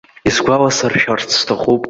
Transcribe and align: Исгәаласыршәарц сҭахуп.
Исгәаласыршәарц 0.29 1.29
сҭахуп. 1.39 1.79